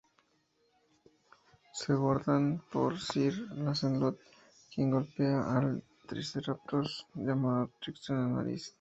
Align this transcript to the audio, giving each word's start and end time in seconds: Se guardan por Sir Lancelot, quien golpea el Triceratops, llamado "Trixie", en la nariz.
Se 1.73 1.93
guardan 1.93 2.63
por 2.71 2.97
Sir 2.99 3.37
Lancelot, 3.63 4.19
quien 4.73 4.89
golpea 4.89 5.39
el 5.59 5.83
Triceratops, 6.07 7.05
llamado 7.13 7.69
"Trixie", 7.79 8.15
en 8.15 8.21
la 8.21 8.27
nariz. 8.41 8.63